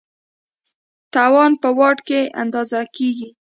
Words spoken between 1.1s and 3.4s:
توان په واټ کې اندازه کېږي.